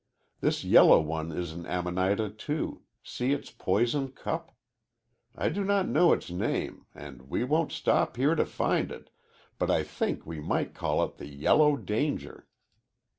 [0.39, 4.51] This yellow one is an Amanita, too see its poison cup.
[5.35, 9.11] I do not know its name, and we won't stop here to find it,
[9.59, 12.47] but I think we might call it the Yellow Danger."